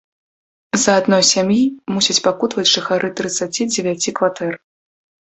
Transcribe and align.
З-за 0.77 0.93
адной 0.99 1.23
сям'і 1.31 1.57
мусяць 1.95 2.15
пакутаваць 2.27 2.71
жыхары 2.75 3.07
трыццаці 3.19 3.67
дзевяці 3.75 4.15
кватэр. 4.21 4.53